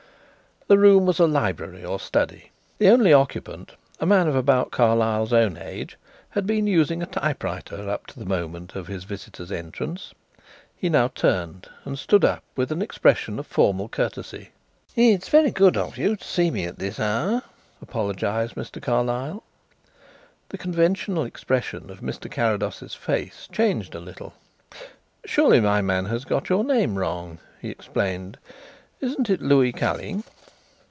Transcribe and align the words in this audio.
The 0.67 0.77
room 0.77 1.05
was 1.05 1.19
a 1.19 1.27
library 1.27 1.83
or 1.83 1.99
study. 1.99 2.51
The 2.77 2.87
only 2.87 3.11
occupant, 3.11 3.73
a 3.99 4.05
man 4.05 4.29
of 4.29 4.37
about 4.37 4.71
Carlyle's 4.71 5.33
own 5.33 5.57
age, 5.57 5.97
had 6.29 6.47
been 6.47 6.65
using 6.65 7.03
a 7.03 7.07
typewriter 7.07 7.89
up 7.89 8.05
to 8.07 8.17
the 8.19 8.25
moment 8.25 8.73
of 8.73 8.87
his 8.87 9.03
visitor's 9.03 9.51
entrance. 9.51 10.13
He 10.77 10.87
now 10.87 11.09
turned 11.09 11.67
and 11.83 11.99
stood 11.99 12.23
up 12.23 12.45
with 12.55 12.71
an 12.71 12.81
expression 12.81 13.37
of 13.37 13.47
formal 13.47 13.89
courtesy. 13.89 14.51
"It's 14.95 15.27
very 15.27 15.51
good 15.51 15.75
of 15.75 15.97
you 15.97 16.15
to 16.15 16.23
see 16.23 16.49
me 16.49 16.63
at 16.63 16.79
this 16.79 17.01
hour," 17.01 17.41
apologised 17.81 18.55
Mr. 18.55 18.81
Carlyle. 18.81 19.43
The 20.47 20.57
conventional 20.57 21.25
expression 21.25 21.89
of 21.89 21.99
Mr. 21.99 22.31
Carrados's 22.31 22.95
face 22.95 23.45
changed 23.51 23.93
a 23.93 23.99
little. 23.99 24.35
"Surely 25.25 25.59
my 25.59 25.81
man 25.81 26.05
has 26.05 26.23
got 26.23 26.47
your 26.47 26.63
name 26.63 26.97
wrong?" 26.97 27.39
he 27.59 27.69
explained. 27.69 28.37
"Isn't 29.01 29.29
it 29.29 29.41
Louis 29.41 29.73
Calling?" 29.73 30.23